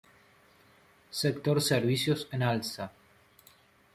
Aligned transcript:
Sector 1.11 1.61
servicios 1.61 2.27
en 2.31 2.41
alza. 2.41 2.91